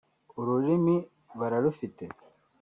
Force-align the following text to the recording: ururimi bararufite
ururimi 0.39 0.95
bararufite 1.39 2.03